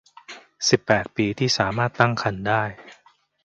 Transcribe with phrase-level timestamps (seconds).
[0.69, 2.63] สิบแปด ปีที่สามารถตั้งครรภ์ได้